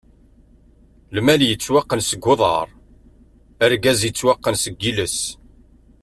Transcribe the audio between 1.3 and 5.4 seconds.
yettwaqqan seg uḍaṛ, argaz yettwaqqan seg iles!